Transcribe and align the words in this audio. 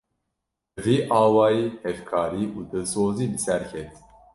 Bi 0.75 0.81
vî 0.83 0.97
awayî 1.23 1.65
hevkarî 1.85 2.43
û 2.57 2.59
dilsozî 2.71 3.25
bi 3.31 3.39
ser 3.45 3.63
ket 3.71 3.91